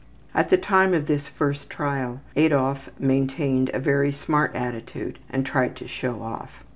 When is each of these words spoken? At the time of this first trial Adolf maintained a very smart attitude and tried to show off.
At 0.33 0.49
the 0.49 0.57
time 0.57 0.95
of 0.95 1.05
this 1.05 1.27
first 1.27 1.69
trial 1.69 2.21
Adolf 2.35 2.89
maintained 2.99 3.69
a 3.71 3.77
very 3.77 4.11
smart 4.11 4.55
attitude 4.55 5.19
and 5.29 5.45
tried 5.45 5.75
to 5.75 5.87
show 5.87 6.23
off. 6.23 6.63